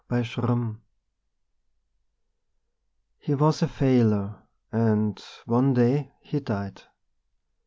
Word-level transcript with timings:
COMPASSION 0.09 0.81
HE 3.19 3.35
was 3.35 3.61
a 3.61 3.67
failure, 3.67 4.33
and 4.71 5.23
one 5.45 5.75
day 5.75 6.11
he 6.21 6.39
died. 6.39 6.81